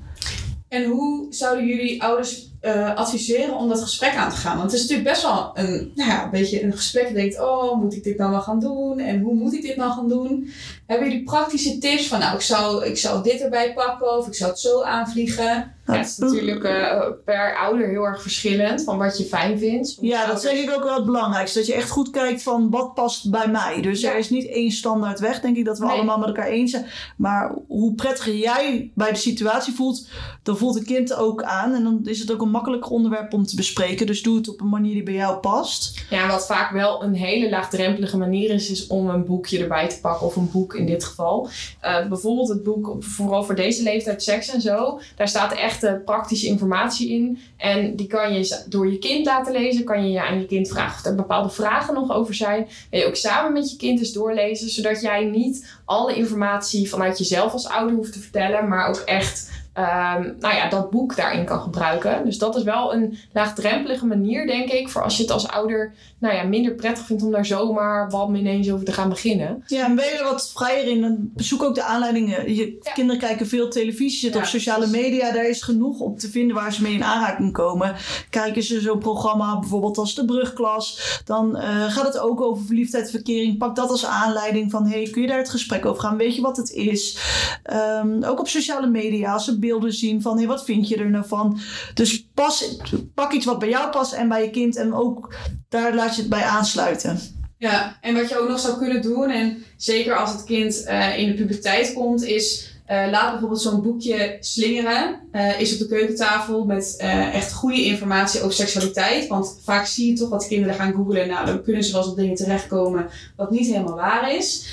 [0.67, 4.57] En hoe zouden jullie ouders eh, adviseren om dat gesprek aan te gaan?
[4.57, 7.07] Want het is natuurlijk best wel een, nou ja, een beetje een gesprek.
[7.07, 8.99] Je denkt, oh, moet ik dit nou wel gaan doen?
[8.99, 10.49] En hoe moet ik dit nou gaan doen?
[10.85, 14.35] Hebben jullie praktische tips van, nou, ik zou, ik zou dit erbij pakken of ik
[14.35, 15.75] zou het zo aanvliegen?
[15.93, 19.97] Ja, het is natuurlijk eh, per ouder heel erg verschillend van wat je fijn vindt.
[20.01, 21.57] Ja, dat ouders- zeg ik ook wel het belangrijkste.
[21.57, 23.81] Dat je echt goed kijkt van wat past bij mij.
[23.81, 24.11] Dus Ja.
[24.11, 25.93] er is niet één standaard weg, denk ik, dat we Nee.
[25.95, 26.85] allemaal met elkaar eens zijn.
[27.17, 30.07] Maar hoe prettiger jij bij de situatie voelt,
[30.43, 31.73] dan voelt het kind ook aan.
[31.73, 34.05] En dan is het ook een makkelijker onderwerp om te bespreken.
[34.07, 36.05] Dus doe het op een manier die bij jou past.
[36.09, 39.99] Ja, wat vaak wel een hele laagdrempelige manier is, is om een boekje erbij te
[39.99, 40.27] pakken.
[40.27, 41.49] Of een boek in dit geval.
[41.79, 44.99] Eh, bijvoorbeeld het boek, vooral voor deze leeftijd, seks en zo.
[45.15, 47.39] Daar staat echt praktische informatie in.
[47.57, 49.83] En die kan je door je kind laten lezen.
[49.83, 52.67] Kan je aan je kind vragen of er bepaalde vragen nog over zijn.
[52.89, 54.69] En je ook samen met je kind eens doorlezen.
[54.69, 58.67] Zodat jij niet alle informatie vanuit jezelf als ouder hoeft te vertellen.
[58.67, 62.25] Maar ook echt ehm, nou ja, dat boek daarin kan gebruiken.
[62.25, 65.93] Dus dat is wel een laagdrempelige manier, denk ik, voor als je het als ouder
[66.19, 69.63] nou ja, minder prettig vindt om daar zomaar bam ineens over te gaan beginnen.
[69.67, 72.55] Ja, en ben je er wat vrijer in, dan bezoek ook de aanleidingen.
[72.55, 72.91] Je Ja.
[72.91, 75.31] kinderen kijken veel televisie, zitten Ja, op sociale media.
[75.31, 77.95] Daar is genoeg op te vinden waar ze mee in aanraking komen.
[78.29, 83.09] Kijken ze zo'n programma, bijvoorbeeld als de brugklas, dan eh, gaat het ook over verliefdheid,
[83.11, 83.57] verkering.
[83.57, 86.17] Pak dat als aanleiding van, hey, kun je daar het gesprek over gaan?
[86.17, 87.17] Weet je wat het is?
[87.63, 91.09] Ehm, ook op sociale media, als ze beelden zien van, hey, wat vind je er
[91.09, 91.59] nou van?
[91.93, 92.77] Dus pas,
[93.13, 95.33] pak iets wat bij jou past en bij je kind en ook
[95.69, 97.19] daar laat je het bij aansluiten.
[97.57, 101.17] Ja, en wat je ook nog zou kunnen doen, en zeker als het kind eh,
[101.17, 105.19] in de puberteit komt, is eh, laat bijvoorbeeld zo'n boekje slingeren.
[105.31, 109.27] eh, is op de keukentafel met eh, echt goede informatie over seksualiteit.
[109.27, 111.27] Want vaak zie je toch dat kinderen gaan googlen.
[111.27, 114.65] Nou, dan kunnen ze wel eens op dingen terechtkomen wat niet helemaal waar is.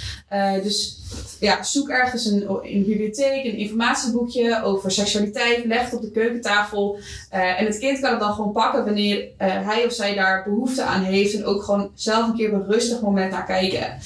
[0.62, 0.96] Dus
[1.40, 5.64] ja, zoek ergens een, in de bibliotheek een informatieboekje over seksualiteit.
[5.64, 6.98] Leg het op de keukentafel.
[7.30, 11.02] En het kind kan het dan gewoon pakken wanneer hij of zij daar behoefte aan
[11.02, 11.34] heeft.
[11.34, 13.98] En ook gewoon zelf een keer op een rustig moment naar kijken.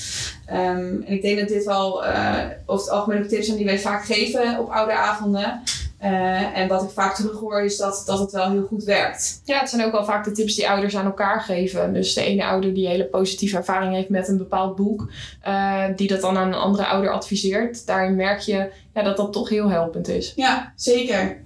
[0.47, 3.79] Ehm, en ik denk dat dit wel eh, over het algemeen tips zijn die wij
[3.79, 5.63] vaak geven op ouderavonden.
[5.99, 9.41] Eh en wat ik vaak terughoor is dat, dat het wel heel goed werkt.
[9.45, 11.93] Ja, het zijn ook wel vaak de tips die ouders aan elkaar geven.
[11.93, 16.09] Dus de ene ouder die hele positieve ervaring heeft met een bepaald boek, eh, die
[16.09, 17.87] dat dan aan een andere ouder adviseert.
[17.87, 20.33] Daarin merk je ja, dat dat toch heel helpend is.
[20.37, 21.43] Ja, zeker.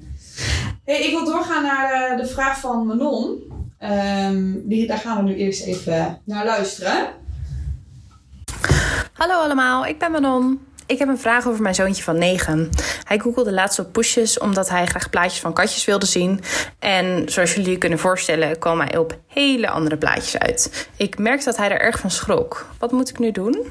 [0.84, 3.42] Hey, ik wil doorgaan naar de, vraag van Manon.
[3.78, 7.08] Ehm, die, daar gaan we nu eerst even naar luisteren.
[9.16, 10.66] Hallo allemaal, ik ben Manon.
[10.86, 12.70] Ik heb een vraag over mijn zoontje van 9.
[13.04, 16.40] Hij googelde laatst op poesjes omdat hij graag plaatjes van katjes wilde zien.
[16.78, 20.88] En zoals jullie kunnen voorstellen, kwam hij op hele andere plaatjes uit.
[20.96, 22.66] Ik merkte dat hij er erg van schrok.
[22.78, 23.66] Wat moet ik nu doen?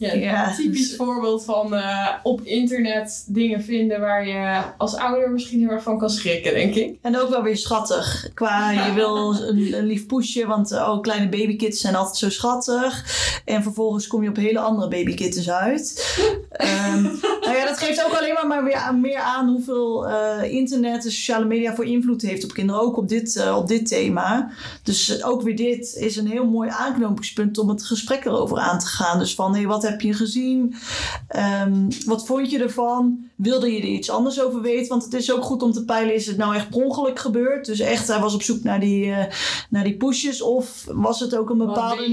[0.00, 0.54] Ja, Ja.
[0.54, 5.82] typisch voorbeeld van eh, op internet dingen vinden waar je als ouder misschien heel erg
[5.82, 6.98] van kan schrikken, denk ik.
[7.02, 8.28] En ook wel weer schattig.
[8.34, 12.30] Qua je wil een, een lief poesje, want eh, oh, kleine babykittens zijn altijd zo
[12.30, 13.04] schattig.
[13.44, 16.16] En vervolgens kom je op hele andere babykittens uit.
[16.50, 17.02] Ehm,
[17.40, 21.10] nou ja, dat geeft ook alleen maar, maar weer meer aan hoeveel eh, internet en
[21.10, 22.82] sociale media voor invloed heeft op kinderen.
[22.82, 24.50] Ook op dit, op dit thema.
[24.82, 28.86] Dus ook weer dit is een heel mooi aanknopingspunt om het gesprek erover aan te
[28.86, 29.18] gaan.
[29.18, 30.74] Dus van, hé, wat heb je gezien?
[31.28, 33.24] Ehm, wat vond je ervan?
[33.36, 34.88] Wilde je er iets anders over weten?
[34.88, 37.66] Want het is ook goed om te peilen, is het nou echt per ongeluk gebeurd?
[37.66, 39.24] Dus echt, hij was op zoek naar die, eh
[39.70, 40.42] naar die pushes?
[40.42, 42.08] Of was het ook een bepaalde...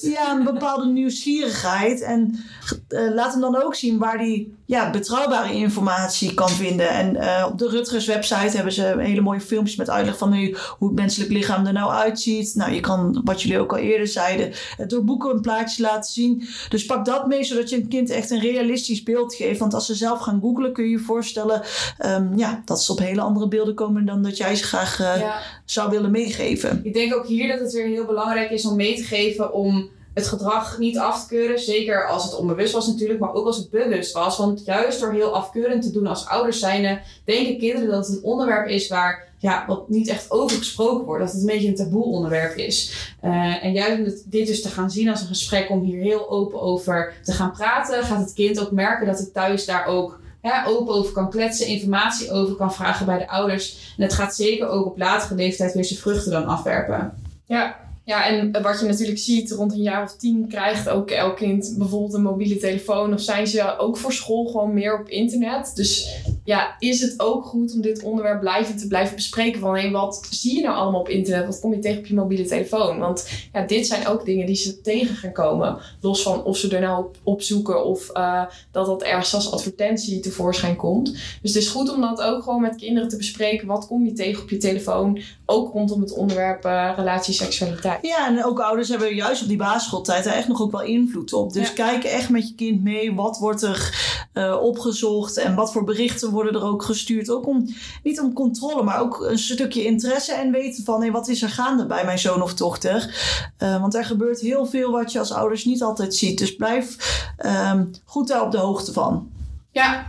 [0.00, 2.00] Ja, een bepaalde nieuwsgierigheid.
[2.00, 2.44] En
[2.88, 6.88] eh, laat hem dan ook zien waar hij ja, betrouwbare informatie kan vinden.
[6.88, 10.56] En eh, op de Rutgers website hebben ze hele mooie filmpjes met uitleg van nu,
[10.78, 12.54] hoe het menselijk lichaam er nou uitziet.
[12.54, 16.12] Nou, je kan, wat jullie ook al eerder zeiden, het door boeken en plaatjes laten
[16.12, 16.48] zien.
[16.68, 19.58] Dus pak dat mee, zodat je een kind echt een realistisch beeld geeft.
[19.58, 21.62] Want als ze zelf gaan googlen, kun je je voorstellen
[21.98, 25.20] ehm, ja, dat ze op hele andere beelden komen dan dat jij ze graag eh,
[25.20, 25.38] Ja.
[25.64, 26.80] zou willen meegeven.
[26.82, 29.88] Ik denk ook hier dat het weer heel belangrijk is om mee te geven om
[30.14, 31.58] het gedrag niet af te keuren.
[31.58, 34.36] Zeker als het onbewust was natuurlijk, maar ook als het bewust was.
[34.38, 38.22] Want juist door heel afkeurend te doen als ouders zijnde, denken kinderen dat het een
[38.22, 41.22] onderwerp is waar ja, wat niet echt over gesproken wordt.
[41.24, 43.12] Dat het een beetje een taboe onderwerp is.
[43.20, 46.00] Eh, en juist om het- dit dus te gaan zien als een gesprek om hier
[46.00, 49.86] heel open over te gaan praten, gaat het kind ook merken dat het thuis daar
[49.86, 50.20] ook
[50.66, 53.94] open over kan kletsen, informatie over kan vragen bij de ouders.
[53.96, 57.12] En het gaat zeker ook op latere leeftijd weer zijn vruchten dan afwerpen.
[57.46, 57.76] Ja.
[58.04, 61.74] ja, en wat je natuurlijk ziet, rond een jaar of tien krijgt ook elk kind
[61.78, 63.12] bijvoorbeeld een mobiele telefoon.
[63.12, 65.72] Of zijn ze ook voor school gewoon meer op internet.
[65.74, 66.16] Dus
[66.48, 69.60] ja, is het ook goed om dit onderwerp blijvend te blijven bespreken.
[69.60, 71.46] Van hé, wat zie je nou allemaal op internet?
[71.46, 72.98] Wat kom je tegen op je mobiele telefoon?
[72.98, 75.78] Want ja, dit zijn ook dingen die ze tegen gaan komen.
[76.00, 79.52] Los van of ze er nou op, op zoeken of eh, dat dat ergens als
[79.52, 81.12] advertentie tevoorschijn komt.
[81.12, 83.66] Dus het is goed om dat ook gewoon met kinderen te bespreken.
[83.66, 85.20] Wat kom je tegen op je telefoon?
[85.46, 88.06] Ook rondom het onderwerp eh relatie, seksualiteit.
[88.06, 91.32] Ja, en ook ouders hebben juist op die basisschooltijd daar echt nog ook wel invloed
[91.32, 91.52] op.
[91.52, 91.74] Dus Ja.
[91.74, 93.14] kijk echt met je kind mee.
[93.14, 97.30] Wat wordt er eh, opgezocht en wat voor berichten worden er ook gestuurd.
[97.30, 97.68] Ook om,
[98.02, 101.50] niet om controle, maar ook een stukje interesse en weten van hé, wat is er
[101.50, 103.16] gaande bij mijn zoon of dochter.
[103.56, 106.38] Eh, want er gebeurt heel veel wat je als ouders niet altijd ziet.
[106.38, 106.96] Dus blijf
[107.36, 109.30] ehm, goed daar op de hoogte van.
[109.70, 110.06] Ja,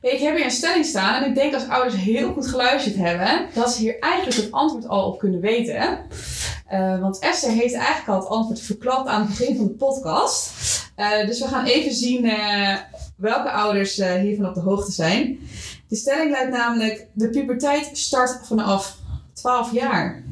[0.00, 2.96] Hey, ik heb hier een stelling staan en ik denk als ouders heel goed geluisterd
[2.96, 5.98] hebben, dat ze hier eigenlijk het antwoord al op kunnen weten.
[6.66, 10.52] Eh, want Esther heeft eigenlijk al het antwoord verklapt aan het begin van de podcast.
[10.98, 12.76] Eh, dus we gaan even zien eh,
[13.16, 15.38] welke ouders eh, hiervan op de hoogte zijn.
[15.88, 18.96] De stelling luidt namelijk: de puberteit start vanaf
[19.32, 20.22] 12 jaar.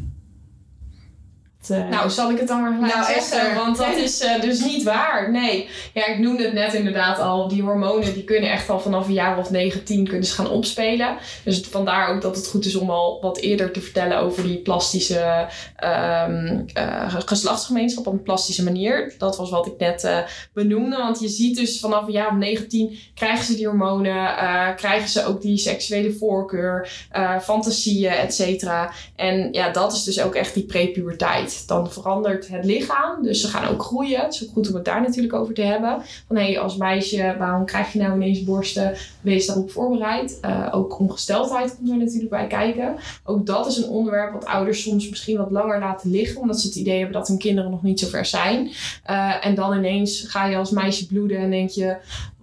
[1.70, 3.22] Eh, Nou, zal ik het dan maar gelijk Nou, zeggen?
[3.22, 5.30] Esther, Want dat is eh, dus niet waar.
[5.30, 5.68] Nee.
[5.94, 7.48] Ja, ik noemde het net inderdaad al.
[7.48, 10.50] Die hormonen die kunnen echt al vanaf een jaar of 9, 10 kunnen ze gaan
[10.50, 11.16] opspelen.
[11.44, 14.58] Dus vandaar ook dat het goed is om al wat eerder te vertellen over die
[14.58, 19.14] plastische ehm, eh, geslachtsgemeenschap op een plastische manier.
[19.18, 20.18] Dat was wat ik net eh,
[20.52, 20.96] benoemde.
[20.96, 24.04] Want je ziet dus vanaf een jaar of 9, 10 krijgen ze die hormonen.
[24.36, 28.92] eh, krijgen ze ook die seksuele voorkeur, eh, fantasieën, et cetera.
[29.16, 31.55] En ja, dat is dus ook echt die prepuberteit.
[31.64, 34.20] Dan verandert het lichaam, dus ze gaan ook groeien.
[34.20, 36.02] Het is ook goed om het daar natuurlijk over te hebben.
[36.26, 38.94] Van hé, hey, als meisje, waarom krijg je nou ineens borsten?
[39.20, 40.38] Wees daarop voorbereid.
[40.40, 42.96] Eh, ook ongesteldheid komt er natuurlijk bij kijken.
[43.24, 46.66] Ook dat is een onderwerp wat ouders soms misschien wat langer laten liggen, omdat ze
[46.66, 48.70] het idee hebben dat hun kinderen nog niet zo ver zijn.
[49.02, 51.96] Eh, en dan ineens ga je als meisje bloeden en denk je,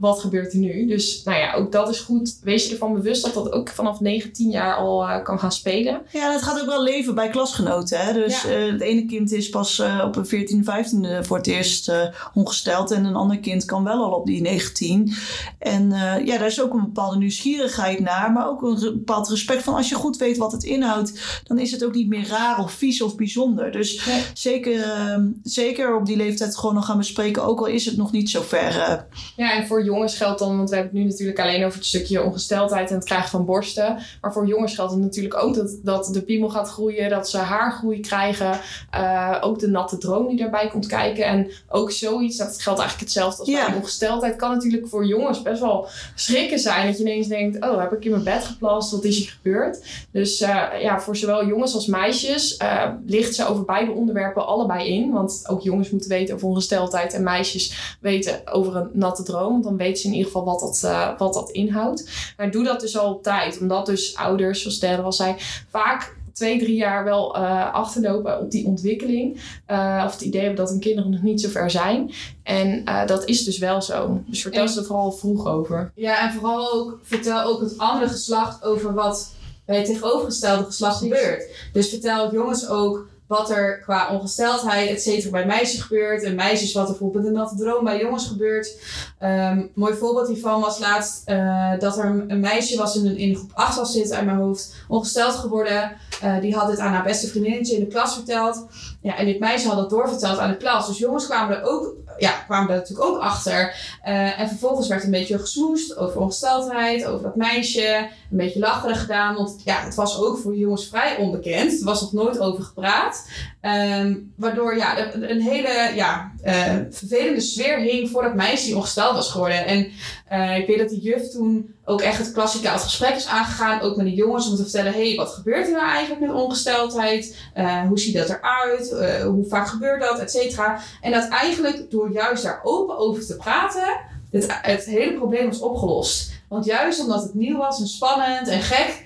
[0.04, 0.88] wat gebeurt er nu?
[0.88, 2.38] Dus nou ja, ook dat is goed.
[2.44, 5.52] Wees je ervan bewust dat dat ook vanaf 9, 10 jaar al eh, kan gaan
[5.52, 6.02] spelen.
[6.12, 8.00] Ja, dat gaat ook wel leven bij klasgenoten.
[8.00, 8.14] Hè?
[8.14, 8.50] Dus Ja.
[8.50, 11.92] eh, het ene kind is pas eh, op een 14, 15 voor het eerst
[12.34, 12.92] ongesteld.
[12.92, 15.14] En een ander kind kan wel al op die 19.
[15.60, 15.90] En
[16.26, 18.32] ja, daar is ook een bepaalde nieuwsgierigheid naar.
[18.32, 21.42] Maar ook een bepaald respect van als je goed weet wat het inhoudt.
[21.44, 23.72] Dan is het ook niet meer raar of vies of bijzonder.
[23.72, 27.44] Dus zeker, eh, zeker op die leeftijd gewoon nog gaan bespreken.
[27.44, 29.06] Ook al is het nog niet zo ver.
[29.36, 31.88] Ja, en voor jongens geldt dan, want we hebben het nu natuurlijk alleen over het
[31.88, 33.98] stukje ongesteldheid en het krijgen van borsten.
[34.22, 37.38] Maar voor jongens geldt het natuurlijk ook dat, dat de piemel gaat groeien, dat ze
[37.38, 38.60] haargroei krijgen.
[38.92, 41.26] eh, ook de natte droom die daarbij komt kijken.
[41.26, 43.66] En ook zoiets, dat geldt eigenlijk hetzelfde als Ja.
[43.66, 46.88] bij ongesteldheid, kan natuurlijk voor jongens best wel schrikken zijn.
[46.88, 48.92] Dat je ineens denkt, oh, heb ik in mijn bed geplast?
[48.92, 49.84] Wat is hier gebeurd?
[50.12, 54.88] Dus eh, ja, voor zowel jongens als meisjes eh, ligt ze over beide onderwerpen allebei
[54.90, 55.12] in.
[55.12, 59.62] Want ook jongens moeten weten over ongesteldheid en meisjes weten over een natte droom.
[59.78, 62.10] Weten ze in ieder geval wat dat, eh, wat dat inhoudt.
[62.38, 63.60] Maar doe dat dus al op tijd.
[63.60, 65.36] Omdat dus ouders, zoals Derde al zei,
[65.70, 69.42] vaak twee, drie jaar wel eh, achterlopen op die ontwikkeling.
[69.66, 72.12] Eh, of het idee hebben dat hun kinderen nog niet zo ver zijn.
[72.44, 74.22] En dat is dus wel zo.
[74.26, 75.92] Dus vertel En- ze er vooral vroeg over.
[75.96, 79.34] Ja, en vooral ook vertel ook het andere geslacht over wat
[79.66, 81.18] bij het tegenovergestelde geslacht Precies.
[81.20, 81.44] gebeurt.
[81.74, 86.24] Dus vertel jongens ook wat er qua ongesteldheid, et bij meisjes gebeurt.
[86.24, 88.76] En meisjes wat er bijvoorbeeld de natte droom bij jongens gebeurt.
[89.20, 93.18] Een mooi voorbeeld hiervan was laatst eh, dat er een, een meisje was in, een-
[93.18, 94.76] in groep 8 was zitten uit mijn hoofd.
[94.88, 95.92] Ongesteld geworden.
[96.22, 98.68] Eh, die had dit aan haar beste vriendinnetje in de klas verteld.
[99.02, 100.88] Ja, en dit meisje had dat doorverteld aan de klas.
[100.88, 103.76] Dus jongens kwamen er ook, ja, kwamen er natuurlijk ook achter.
[104.02, 108.10] Eh, en vervolgens werd een beetje gesmoest over ongesteldheid, over dat meisje.
[108.32, 111.80] Een beetje lacherig gedaan, want ja, het was ook voor jongens vrij onbekend.
[111.80, 113.28] Er was nog nooit over gepraat.
[113.62, 119.16] Ehm, waardoor ja, een hele ja, eh, vervelende sfeer hing voor dat meisje die ongesteld
[119.16, 119.66] was geworden.
[119.66, 119.92] En
[120.28, 123.82] eh, ik weet dat die juf toen ook echt het klassieke gesprek is aangegaan.
[123.82, 126.36] Ook met de jongens om te vertellen, hé, hey, wat gebeurt er nou eigenlijk met
[126.36, 127.38] ongesteldheid?
[127.54, 128.90] Eh, hoe ziet dat eruit?
[129.24, 130.20] Hoe vaak gebeurt dat?
[130.20, 130.80] Et cetera.
[131.02, 134.00] En dat eigenlijk door juist daar open over te praten,
[134.32, 136.32] het, het hele probleem was opgelost.
[136.48, 139.04] Want juist omdat het nieuw was en spannend en gek,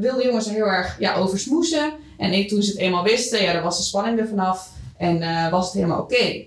[0.00, 1.92] wilden jongens er heel erg ja, over smoesen.
[2.18, 4.78] En ik, toen ze het eenmaal wisten, ja, dan was de spanning er vanaf.
[5.00, 6.44] En eh, was het helemaal oké.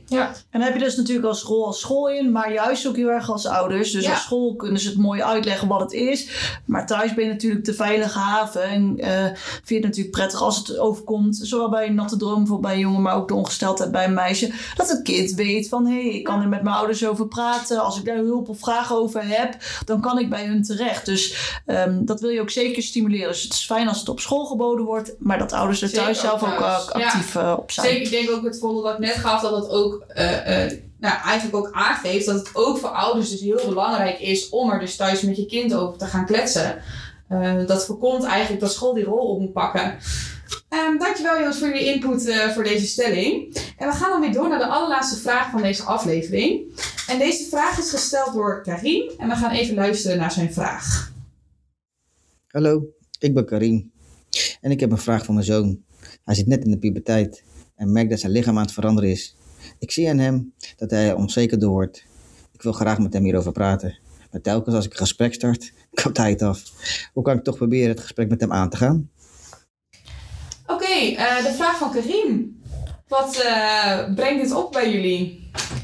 [0.50, 3.10] En dan heb je dus natuurlijk als school als school in, maar juist ook heel
[3.10, 3.92] erg als ouders.
[3.92, 4.12] Dus Ja.
[4.12, 6.28] als school kunnen ze het mooi uitleggen wat het is.
[6.66, 8.64] Maar thuis ben je natuurlijk de veilige haven.
[8.64, 11.40] En eh, vind je het natuurlijk prettig als het overkomt.
[11.42, 14.14] Zowel bij een natte droom voor bij een jongen, maar ook de ongesteldheid bij een
[14.14, 14.52] meisje.
[14.76, 17.84] Dat het kind weet van hé, hey, ik kan er met mijn ouders over praten.
[17.84, 21.06] Als ik daar hulp of vragen over heb, dan kan ik bij hun terecht.
[21.06, 23.28] Dus ehm, dat wil je ook zeker stimuleren.
[23.28, 26.04] Dus het is fijn als het op school geboden wordt, maar dat ouders er Zeker
[26.04, 26.88] thuis zelf ook thuis.
[26.90, 27.06] eh, Ja.
[27.08, 27.88] actief op zijn.
[27.88, 30.72] Zeker, ik denk ook het voorbeeld dat ik net gaf, dat het ook eh, eh,
[31.00, 34.80] nou, eigenlijk ook aangeeft dat het ook voor ouders dus heel belangrijk is om er
[34.80, 36.82] dus thuis met je kind over te gaan kletsen.
[37.28, 39.98] Eh, dat voorkomt eigenlijk dat school die rol op moet pakken.
[40.70, 43.56] Ehm, dankjewel jongens voor jullie input voor deze stelling.
[43.78, 46.82] En we gaan dan weer door naar de allerlaatste vraag van deze aflevering.
[47.08, 49.12] En deze vraag is gesteld door Karim.
[49.18, 51.12] En we gaan even luisteren naar zijn vraag.
[52.48, 52.86] Hallo,
[53.20, 53.92] ik ben Karim.
[54.62, 55.84] En ik heb een vraag voor mijn zoon.
[56.24, 57.44] Hij zit net in de puberteit
[57.76, 59.36] en merkt dat zijn lichaam aan het veranderen is.
[59.80, 62.06] Ik zie aan hem dat hij er onzeker door wordt.
[62.52, 63.98] Ik wil graag met hem hierover praten.
[64.32, 66.64] Maar telkens als ik een gesprek start, kapt hij het af.
[67.14, 69.10] Hoe kan ik toch proberen het gesprek met hem aan te gaan?
[70.68, 72.62] Oké, eh, de vraag van Karim.
[73.08, 75.43] Wat eh, brengt dit op bij jullie?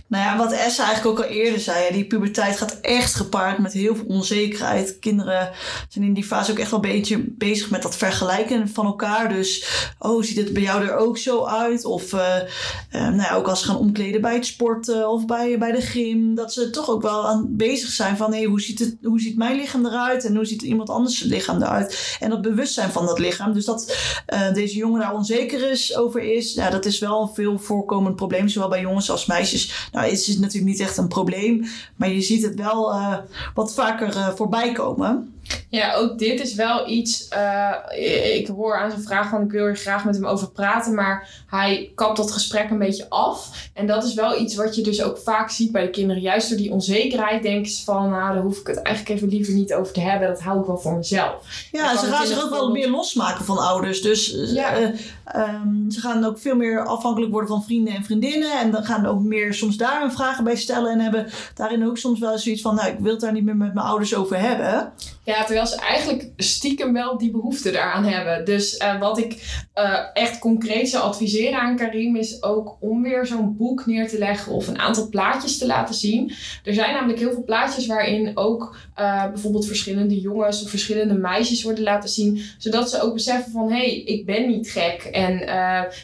[0.09, 3.73] Nou ja, wat Essa eigenlijk ook al eerder zei, die puberteit gaat echt gepaard met
[3.73, 4.99] heel veel onzekerheid.
[4.99, 5.51] Kinderen
[5.89, 9.29] zijn in die fase ook echt wel een beetje bezig met dat vergelijken van elkaar.
[9.29, 9.67] Dus,
[9.99, 11.85] oh, ziet het bij jou er ook zo uit?
[11.85, 12.47] Of, eh, eh,
[12.89, 16.35] nou ja, ook als ze gaan omkleden bij het sporten of bij, bij de gym,
[16.35, 19.37] dat ze toch ook wel aan bezig zijn van, hé, hoe, ziet het, hoe ziet
[19.37, 20.25] mijn lichaam eruit?
[20.25, 22.17] En hoe ziet iemand anders lichaam eruit?
[22.19, 23.53] En dat bewustzijn van dat lichaam.
[23.53, 23.95] Dus dat
[24.25, 28.15] eh, deze jongen daar onzeker is over is, ja, dat is wel een veel voorkomend
[28.15, 29.89] probleem, zowel bij jongens als meisjes.
[29.91, 33.17] Nou, het is natuurlijk niet echt een probleem, maar je ziet het wel uh,
[33.53, 35.33] wat vaker uh, voorbij komen.
[35.69, 37.27] Ja, ook dit is wel iets.
[37.33, 40.93] Uh, ik hoor aan zijn vraag van ik wil er graag met hem over praten,
[40.93, 43.69] maar hij kapt dat gesprek een beetje af.
[43.73, 46.21] En dat is wel iets wat je dus ook vaak ziet bij de kinderen.
[46.21, 49.53] Juist door die onzekerheid denken ze van, nou, daar hoef ik het eigenlijk even liever
[49.53, 50.27] niet over te hebben.
[50.27, 51.67] Dat hou ik wel voor mezelf.
[51.71, 54.01] Ja, ze gaan zich ook wel meer losmaken van ouders.
[54.01, 54.79] Dus ja.
[54.79, 54.87] uh,
[55.35, 58.59] um, ze gaan ook veel meer afhankelijk worden van vrienden en vriendinnen.
[58.59, 60.91] En dan gaan ook meer soms daar een vragen bij stellen.
[60.91, 63.55] En hebben daarin ook soms wel zoiets van, nou, ik wil het daar niet meer
[63.55, 64.91] met mijn ouders over hebben.
[65.23, 68.45] Ja, terwijl ze eigenlijk stiekem wel die behoefte daaraan hebben.
[68.45, 73.25] Dus uh, wat ik uh, echt concreet zou adviseren aan Karim is ook om weer
[73.25, 76.31] zo'n boek neer te leggen of een aantal plaatjes te laten zien.
[76.63, 81.63] Er zijn namelijk heel veel plaatjes waarin ook uh, bijvoorbeeld verschillende jongens of verschillende meisjes
[81.63, 82.41] worden laten zien.
[82.57, 85.03] Zodat ze ook beseffen van hé, hey, ik ben niet gek.
[85.03, 85.41] En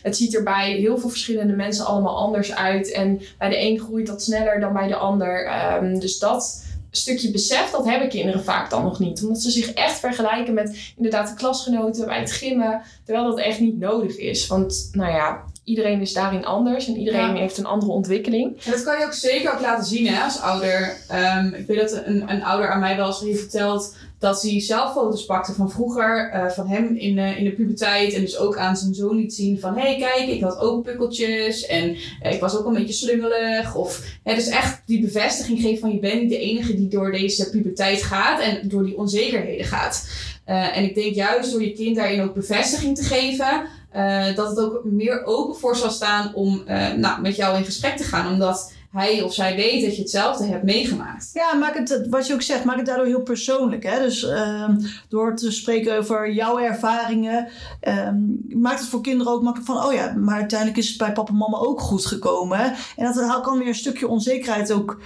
[0.01, 2.91] het ziet er bij heel veel verschillende mensen allemaal anders uit.
[2.91, 5.51] En bij de een groeit dat sneller dan bij de ander.
[5.83, 6.63] Um, dus dat
[6.95, 9.21] stukje besef, dat hebben kinderen vaak dan nog niet.
[9.21, 12.81] Omdat ze zich echt vergelijken met inderdaad de klasgenoten bij het gimmen.
[13.03, 14.47] Terwijl dat echt niet nodig is.
[14.47, 17.41] Want nou ja, iedereen is daarin anders en iedereen ja.
[17.41, 18.63] heeft een andere ontwikkeling.
[18.65, 20.97] En dat kan je ook zeker ook laten zien hè, als ouder.
[21.37, 24.59] Um, ik weet dat een, een ouder aan mij wel eens heeft verteld dat hij
[24.61, 28.13] zelf foto's pakte van vroeger, uh, van hem in, uh, in de puberteit.
[28.13, 30.83] En dus ook aan zijn zoon liet zien van, hé hey, kijk, ik had ook
[30.83, 33.75] pukkeltjes en uh, ik was ook een beetje slungelig.
[33.75, 37.11] Of hè, dus echt die bevestiging geven van, je bent niet de enige die door
[37.11, 40.09] deze puberteit gaat en door die onzekerheden gaat.
[40.45, 43.67] en ik denk juist door je kind daarin ook bevestiging te geven,
[44.35, 46.63] dat het ook meer open voor zal staan om
[46.97, 48.33] nou, met jou in gesprek te gaan.
[48.33, 51.29] Omdat hij of zij weet dat je hetzelfde hebt meegemaakt.
[51.33, 53.83] Ja, maak het, wat je ook zegt, maak het daardoor heel persoonlijk.
[53.83, 53.99] Hè?
[53.99, 54.79] Dus um,
[55.09, 57.47] door te spreken over jouw ervaringen,
[57.81, 61.11] um, maakt het voor kinderen ook makkelijk van, oh ja, maar uiteindelijk is het bij
[61.11, 62.73] papa en mama ook goed gekomen.
[62.95, 64.99] En dat kan weer een stukje onzekerheid ook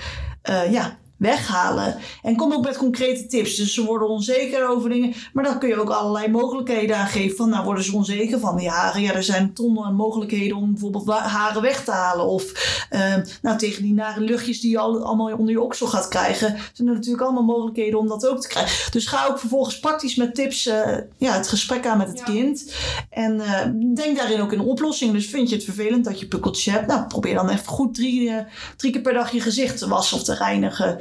[0.49, 1.95] uh, ja, weghalen.
[2.23, 3.55] En kom ook met concrete tips.
[3.55, 5.13] Dus ze worden onzeker over dingen.
[5.33, 7.37] Maar dan kun je ook allerlei mogelijkheden aangeven.
[7.37, 9.01] Van nou worden ze onzeker van die haren.
[9.01, 12.25] Ja, er zijn tonnen mogelijkheden om bijvoorbeeld haren weg te halen.
[12.25, 12.43] Of
[12.91, 16.57] uh, nou, tegen die nare luchtjes die je al, allemaal onder je oksel gaat krijgen.
[16.73, 18.91] Zijn er natuurlijk allemaal mogelijkheden om dat ook te krijgen.
[18.91, 22.23] Dus ga ook vervolgens praktisch met tips uh, ja, het gesprek aan met het ja.
[22.23, 22.73] kind.
[23.09, 25.11] En uh, denk daarin ook in een oplossing.
[25.11, 26.87] Dus vind je het vervelend dat je pukkeltjes hebt.
[26.87, 28.31] Nou, probeer dan even goed drie,
[28.77, 30.99] drie keer per dag je gezicht te wassen of te reinigen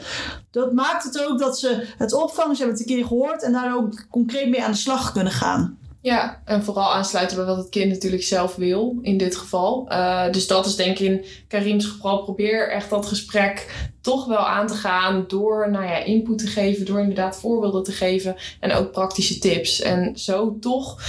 [0.50, 2.56] dat maakt het ook dat ze het opvangen.
[2.56, 5.32] Ze hebben het een keer gehoord en daar ook concreet mee aan de slag kunnen
[5.32, 5.78] gaan.
[6.00, 9.86] Ja, en vooral aansluiten bij wat het kind natuurlijk zelf wil in dit geval.
[9.88, 12.22] Uh, dus dat is denk ik in Karim's geval.
[12.22, 16.86] Probeer echt dat gesprek toch wel aan te gaan door nou ja, input te geven,
[16.86, 19.80] door inderdaad voorbeelden te geven en ook praktische tips.
[19.80, 21.02] En zo toch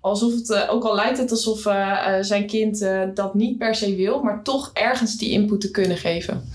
[0.00, 3.94] alsof het, uh, ook al lijkt het alsof uh, zijn kind dat niet per se
[3.94, 6.48] wil, maar toch ergens die input te kunnen geven.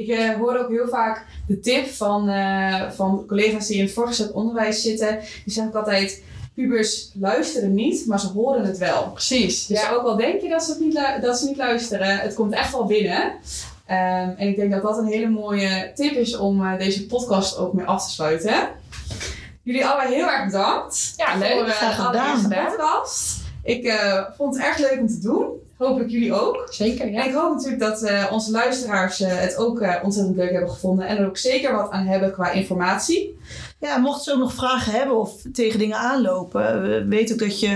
[0.00, 3.92] Ik uh, hoor ook heel vaak de tip van, uh, van collega's die in het
[3.92, 5.18] voorgezet onderwijs zitten.
[5.44, 6.22] Die zeggen ook altijd,
[6.54, 9.10] pubers luisteren niet, maar ze horen het wel.
[9.10, 9.66] Precies.
[9.66, 9.90] Dus ja.
[9.90, 12.84] ook al denk je dat ze, niet dat ze niet luisteren, het komt echt wel
[12.84, 13.22] binnen.
[13.24, 17.56] Um, en ik denk dat dat een hele mooie tip is om uh, deze podcast
[17.56, 18.68] ook mee af te sluiten.
[19.62, 21.52] Jullie allebei heel erg bedankt ja, leuk.
[21.52, 23.39] voor uh, de podcast.
[23.62, 23.92] Ik
[24.36, 25.48] vond het erg leuk om te doen.
[25.76, 26.66] Hoop ik jullie ook.
[26.70, 27.22] Zeker, ja.
[27.22, 30.70] En ik hoop natuurlijk dat uh, onze luisteraars uh, het ook uh, ontzettend leuk hebben
[30.70, 31.06] gevonden.
[31.06, 33.38] En er ook zeker wat aan hebben qua informatie.
[33.78, 36.82] Ja, mochten ze ook nog vragen hebben of tegen dingen aanlopen.
[36.82, 37.68] We weten ook dat je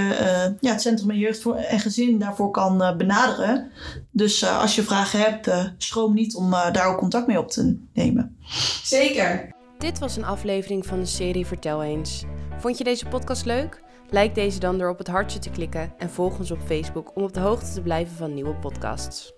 [0.61, 3.70] ja, het Centrum en Jeugd voor, en Gezin daarvoor kan benaderen.
[4.11, 8.37] Dus als je vragen hebt, schroom niet om daar ook contact mee op te nemen.
[8.85, 9.53] Zeker.
[9.79, 12.25] Dit was een aflevering van de serie Vertel eens.
[12.59, 13.83] Vond je deze podcast leuk?
[14.11, 17.23] Like deze dan door op het hartje te klikken en volg ons op Facebook om
[17.23, 19.33] op de hoogte te blijven van nieuwe podcasts.